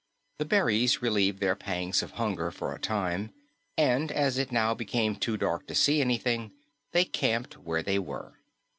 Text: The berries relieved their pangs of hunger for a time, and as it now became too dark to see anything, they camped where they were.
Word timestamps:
The 0.39 0.45
berries 0.45 1.03
relieved 1.03 1.41
their 1.41 1.55
pangs 1.55 2.01
of 2.01 2.13
hunger 2.13 2.49
for 2.49 2.73
a 2.73 2.79
time, 2.79 3.35
and 3.77 4.11
as 4.11 4.39
it 4.39 4.51
now 4.51 4.73
became 4.73 5.15
too 5.15 5.37
dark 5.37 5.67
to 5.67 5.75
see 5.75 6.01
anything, 6.01 6.53
they 6.91 7.05
camped 7.05 7.59
where 7.59 7.83
they 7.83 7.99
were. 7.99 8.33